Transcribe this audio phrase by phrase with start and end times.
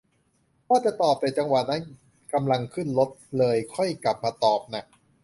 [0.69, 1.83] ว่าจะตอบ แต่จังหวะนั้น
[2.33, 4.85] กำลังขึ้นรถ เลยค่อยกลับมาตอบน่ะ